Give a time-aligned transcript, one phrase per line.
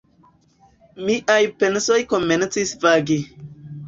[1.09, 3.19] Miaj pensoj komencis vagi.